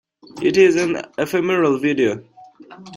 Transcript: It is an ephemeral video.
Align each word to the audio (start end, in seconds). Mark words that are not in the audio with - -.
It 0.41 0.57
is 0.57 0.77
an 0.77 0.97
ephemeral 1.19 1.77
video. 1.77 2.23